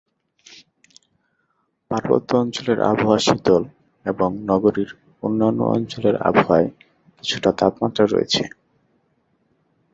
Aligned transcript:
পার্বত্য 1.91 2.29
অঞ্চলের 2.35 2.79
আবহাওয়া 2.81 3.19
শীতল 3.19 3.63
এবং 4.05 4.29
নগরীর 4.45 4.89
অন্যান্য 5.23 5.59
অঞ্চলের 5.75 6.15
আবহাওয়ায় 6.21 6.69
কিছুটা 7.23 7.49
তাপমাত্রা 7.51 8.05
রয়েছে। 8.05 8.43